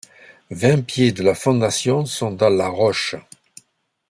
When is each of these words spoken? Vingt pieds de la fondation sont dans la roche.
Vingt 0.49 0.81
pieds 0.81 1.11
de 1.11 1.21
la 1.21 1.35
fondation 1.35 2.05
sont 2.07 2.31
dans 2.31 2.49
la 2.49 2.67
roche. 2.67 3.15